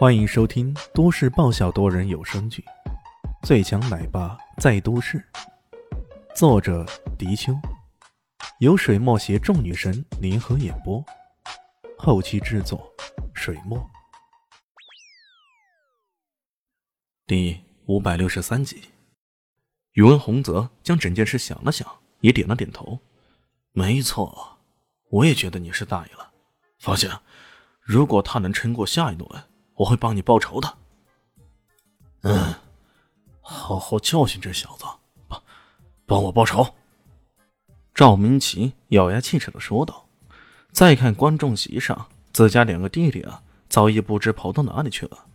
[0.00, 2.64] 欢迎收听都市爆笑多人有声剧
[3.46, 5.18] 《最强奶爸在都市》，
[6.34, 6.86] 作者：
[7.18, 7.52] 迪秋，
[8.60, 11.04] 由水墨携众女神联合演播，
[11.98, 12.90] 后期制作：
[13.34, 13.78] 水墨。
[17.26, 18.84] 第五百六十三集，
[19.92, 21.86] 宇文洪泽将整件事想了想，
[22.20, 22.98] 也点了点头
[23.72, 24.60] ：“没错，
[25.10, 26.32] 我也觉得你是大意了。
[26.78, 27.10] 放心，
[27.82, 29.28] 如果他能撑过下一轮。”
[29.80, 30.74] 我会帮你报仇的。
[32.22, 32.54] 嗯，
[33.40, 34.84] 好好教训这小子，
[35.26, 35.42] 帮
[36.04, 36.74] 帮我报仇。
[37.94, 40.06] 赵明奇咬牙切齿的说道。
[40.70, 45.26] 再看观众席上，自家两个弟弟啊，早已不知跑到哪里去了。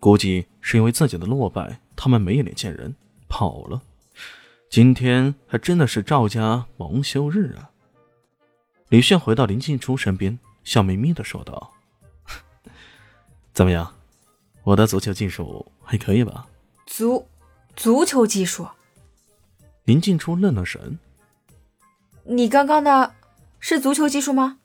[0.00, 2.96] 估计是因为自己的落败，他们没脸见人，
[3.28, 3.82] 跑了。
[4.70, 7.70] 今天还真的是赵家蒙羞日啊！
[8.88, 11.71] 李炫回到林静初身边，笑眯眯的说道。
[13.52, 13.94] 怎么样，
[14.62, 16.46] 我的足球技术还可以吧？
[16.86, 17.28] 足
[17.76, 18.66] 足球技术？
[19.84, 20.98] 林静初愣了神。
[22.24, 23.14] 你刚刚的
[23.58, 24.58] 是足球技术吗？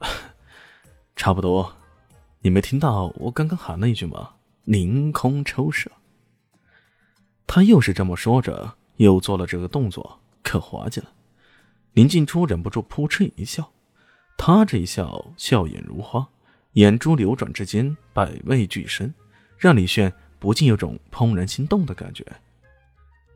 [1.16, 1.74] 差不多。
[2.40, 4.34] 你没听到我刚刚喊了一句吗？
[4.64, 5.90] 凌空抽射。
[7.46, 11.12] 他又是这么说着，又做了这个动作，可滑稽了。
[11.92, 13.72] 林静初忍不住扑哧一笑，
[14.36, 16.28] 他这一笑，笑眼如花。
[16.72, 19.12] 眼珠流转之间，百味俱生，
[19.58, 22.24] 让李炫不禁有种怦然心动的感觉。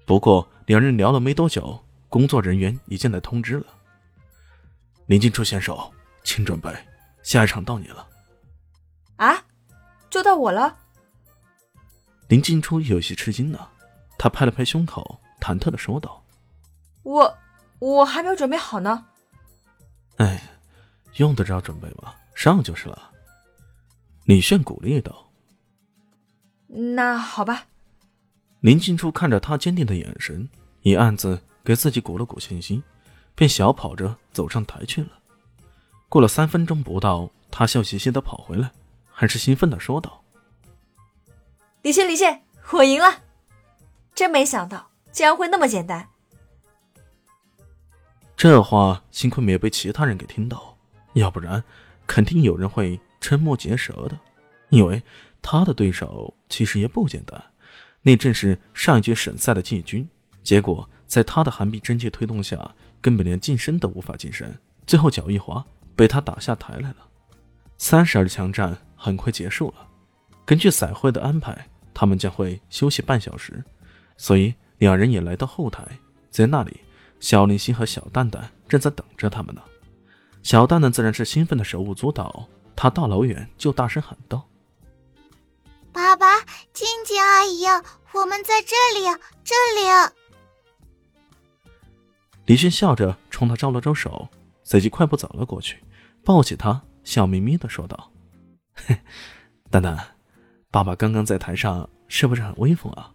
[0.06, 1.78] 不过，两人聊了没多久，
[2.08, 3.66] 工作人员已经来通知了。
[5.06, 5.92] 林静初选手，
[6.24, 6.74] 请准备，
[7.22, 8.08] 下一场到你了。
[9.16, 9.44] 啊，
[10.08, 10.76] 就到我了？
[12.28, 13.68] 林静初有些吃惊呢，
[14.18, 16.24] 他拍了拍胸口，忐忑的说道
[17.04, 17.38] ：“我，
[17.80, 19.06] 我还没有准备好呢。”
[20.16, 20.42] 哎，
[21.16, 22.14] 用得着准备吗？
[22.34, 23.12] 上就是了。
[24.26, 25.30] 李炫鼓励道
[26.94, 27.66] ：“那好吧。”
[28.58, 30.48] 林静初看着他坚定的眼神，
[30.82, 32.82] 也暗自给自己鼓了鼓信心，
[33.36, 35.10] 便小跑着走上台去了。
[36.08, 38.72] 过了三分钟不到，他笑嘻嘻的跑回来，
[39.08, 40.24] 很是兴奋的说道
[41.82, 42.42] ：“李炫，李炫，
[42.72, 43.22] 我赢了！
[44.12, 46.08] 真没想到，竟然会那么简单。”
[48.36, 50.76] 这话幸亏没有被其他人给听到，
[51.12, 51.62] 要不然
[52.08, 53.00] 肯定有人会。
[53.26, 54.16] 瞠目结舌的，
[54.68, 55.02] 因为
[55.42, 57.42] 他的对手其实也不简单，
[58.02, 60.08] 那正是上一届省赛的季军。
[60.44, 65.64] 结果在他的寒碧真气推动下，根本连近身都无法近身，最后脚一滑，
[65.96, 66.98] 被他打下台来了。
[67.78, 69.88] 三十二强战很快结束了，
[70.44, 73.64] 根据赛会的安排，他们将会休息半小时，
[74.16, 75.84] 所以两人也来到后台，
[76.30, 76.80] 在那里，
[77.18, 79.60] 小林星和小蛋蛋正在等着他们呢。
[80.44, 82.46] 小蛋蛋自然是兴奋的手舞足蹈。
[82.86, 84.46] 他大老远就大声喊道
[85.90, 86.38] ：“爸爸，
[86.72, 87.64] 静静阿姨，
[88.12, 89.06] 我们在这里，
[89.42, 90.12] 这里！”
[92.46, 94.28] 李迅笑着冲他招了招手，
[94.62, 95.82] 随即快步走了过去，
[96.24, 98.12] 抱起他，笑眯眯的说道
[98.86, 98.96] ：“嘿，
[99.68, 100.14] 蛋蛋，
[100.70, 103.12] 爸爸刚刚在台上是不是很威风啊？”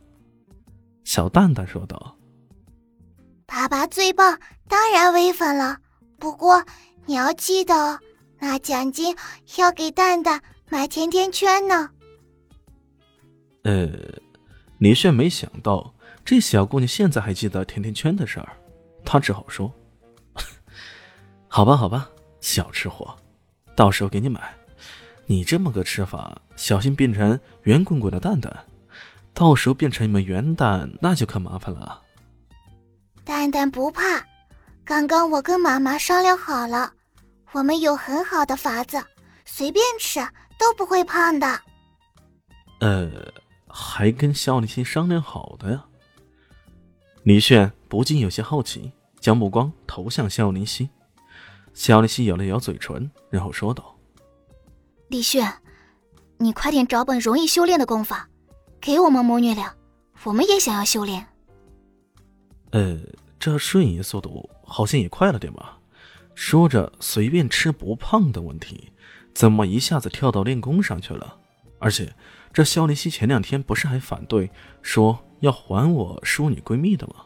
[1.05, 2.17] 小蛋蛋说道
[3.47, 5.77] ：“爸爸最棒，当然威风了。
[6.19, 6.65] 不过
[7.05, 8.01] 你要记得。”
[8.43, 9.15] 那奖金
[9.57, 11.91] 要给蛋蛋买甜甜圈呢。
[13.63, 13.87] 呃，
[14.79, 15.93] 李炫没想到
[16.25, 18.57] 这小姑娘现在还记得甜甜圈的事儿，
[19.05, 19.71] 他只好说
[21.47, 22.09] ：“好吧，好吧，
[22.39, 23.15] 小吃货，
[23.75, 24.51] 到时候给你买。
[25.27, 28.51] 你这么个吃法，小心变成圆滚滚的蛋蛋，
[29.35, 32.01] 到时候变成一枚圆蛋，那就可麻烦了。”
[33.23, 34.01] 蛋蛋不怕，
[34.83, 36.91] 刚刚我跟妈妈商量好了。
[37.53, 39.03] 我们有很好的法子，
[39.45, 40.19] 随便吃
[40.57, 41.59] 都不会胖的。
[42.79, 43.09] 呃，
[43.67, 45.85] 还跟肖立新商量好的呀？
[47.23, 50.89] 李炫不禁有些好奇，将目光投向肖林希。
[51.73, 53.95] 肖林希咬了咬嘴唇，然后说道
[55.09, 55.53] ：“李炫，
[56.37, 58.27] 你快点找本容易修炼的功法，
[58.79, 59.75] 给我们母女俩，
[60.23, 61.27] 我们也想要修炼。”
[62.71, 62.97] 呃，
[63.37, 65.77] 这瞬移速度好像也快了点吧？
[66.33, 68.91] 说着随便吃不胖的问题，
[69.33, 71.37] 怎么一下子跳到练功上去了？
[71.79, 72.13] 而且
[72.53, 74.51] 这肖林熙前两天不是还反对
[74.81, 77.25] 说要还我淑女闺蜜的吗？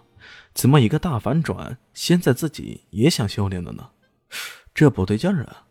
[0.53, 3.89] 怎么一个大反转，现在自己也想修炼了呢？
[4.73, 5.63] 这不对劲儿啊！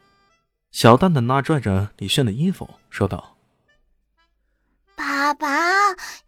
[0.71, 3.37] 小蛋蛋拉拽着李炫的衣服说道
[4.97, 5.49] ：“爸爸，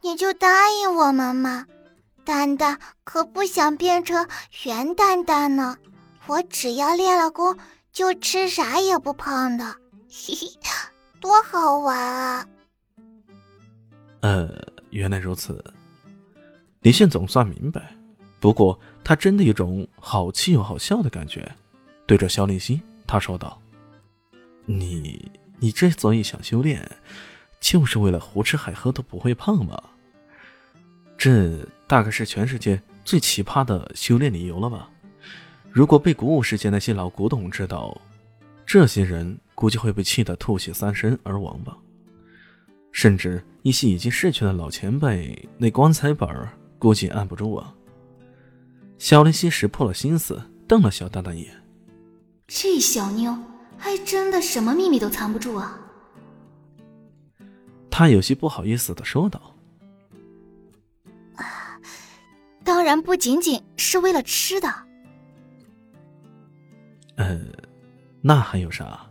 [0.03, 1.67] 你就答应我们嘛！
[2.25, 4.29] 蛋蛋可不想变成
[4.65, 5.77] 圆蛋蛋呢。”
[6.27, 7.57] 我只要练了功，
[7.93, 9.65] 就吃啥也不胖的，
[10.09, 10.49] 嘿嘿，
[11.21, 11.97] 多好玩
[14.21, 14.49] 啊！
[14.91, 15.63] 原来如此。
[16.81, 17.97] 李现总算明白，
[18.41, 21.51] 不过他真的有种好气又好笑的感觉。
[22.07, 23.61] 对着萧林希，他说道
[24.67, 26.89] ：“你，你之所以想修炼，
[27.61, 29.81] 就是为了胡吃海喝都不会胖吗？
[31.19, 34.89] 这大概是全世界最奇葩的修炼理由了吧？
[35.77, 37.95] 如果被古武世界那些老古董知道，
[38.65, 41.77] 这些人估计会被气得吐血三身而亡吧。
[42.93, 47.75] 甚至一些已经逝去的老前辈，那棺材本儿估计按不住啊。”
[48.97, 51.63] 小林希识破了心思，瞪了小蛋蛋一眼。
[52.47, 53.37] 这小妞
[53.77, 55.79] 还真的什么秘密都藏不住啊！
[57.91, 59.55] 他有些不好意思的说道
[61.37, 61.79] ：“啊，
[62.65, 64.86] 当然不仅仅是为了吃的。
[67.17, 67.41] 呃，
[68.23, 69.05] 那还有啥？”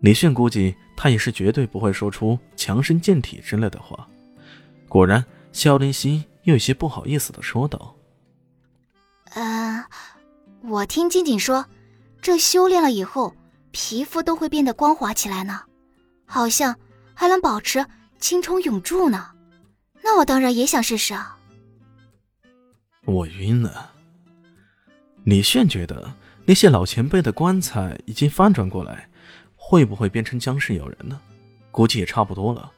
[0.00, 4.08] 李炫估计他也是绝对不会说出强身健体之类的话。
[4.88, 7.94] 果然，肖林希又有些不好意思的说道
[9.34, 9.84] ：“呃，
[10.62, 11.66] 我听静静说。”
[12.20, 13.32] 这修炼了以后，
[13.70, 15.60] 皮肤都会变得光滑起来呢，
[16.26, 16.76] 好像
[17.14, 17.86] 还能保持
[18.18, 19.30] 青春永驻呢。
[20.02, 21.38] 那我当然也想试试啊！
[23.04, 23.92] 我晕了。
[25.22, 26.12] 李炫觉得
[26.48, 29.10] 那些老前辈的棺材已经翻转过来，
[29.54, 31.20] 会不会变成僵尸咬人呢？
[31.70, 32.72] 估计也差不多了。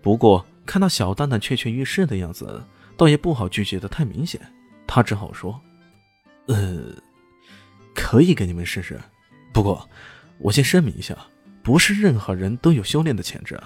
[0.00, 2.62] 不过看到小蛋蛋跃跃欲试的样子，
[2.96, 4.40] 倒也不好拒绝的太明显。
[4.86, 5.60] 他只好说
[6.46, 6.94] ：“呃。”
[7.92, 9.00] 可以给你们试试，
[9.52, 9.88] 不过
[10.38, 11.18] 我先声明一下，
[11.60, 13.60] 不是任何人都有修炼的潜质，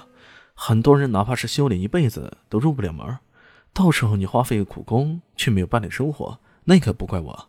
[0.54, 3.18] 很多人哪怕是修炼一辈子都入不了门，
[3.74, 7.48] 到时候你花费苦功却没有半点收获，那可不怪我。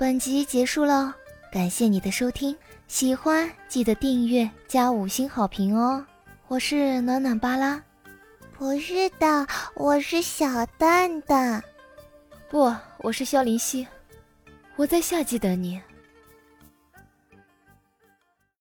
[0.00, 1.14] 本集结束了，
[1.52, 2.56] 感谢你的收听，
[2.88, 6.02] 喜欢记得订阅加五星好评哦。
[6.48, 7.78] 我是暖暖巴拉，
[8.56, 11.62] 不是的，我是小蛋蛋。
[12.48, 13.86] 不，我是萧林希，
[14.76, 15.78] 我在夏季等你。